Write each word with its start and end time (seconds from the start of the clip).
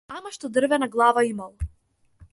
Ама 0.19 0.29
што 0.35 0.49
дрвена 0.55 0.87
глава 0.95 1.25
имал. 1.31 1.53